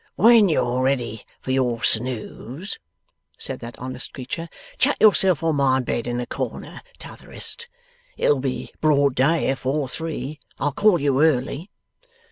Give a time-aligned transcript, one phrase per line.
[0.15, 2.79] 'When you're ready for your snooze,'
[3.37, 7.67] said that honest creature, 'chuck yourself on my bed in the corner, T'otherest.
[8.17, 10.39] It'll be broad day afore three.
[10.57, 11.69] I'll call you early.